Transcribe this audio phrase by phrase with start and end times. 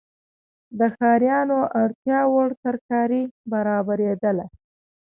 [0.79, 4.45] د ښاریانو اړتیاوړ ترکاري برابریدله.